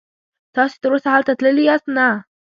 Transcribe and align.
تاسې 0.55 0.75
تراوسه 0.83 1.09
هلته 1.15 1.31
تللي 1.39 1.63
یاست؟ 1.69 1.85
نه. 1.95 2.07